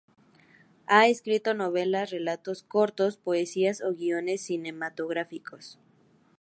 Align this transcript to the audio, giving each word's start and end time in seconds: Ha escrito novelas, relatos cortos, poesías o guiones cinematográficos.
Ha 0.87 1.05
escrito 1.05 1.53
novelas, 1.53 2.09
relatos 2.09 2.63
cortos, 2.63 3.17
poesías 3.17 3.81
o 3.83 3.93
guiones 3.93 4.41
cinematográficos. 4.41 5.77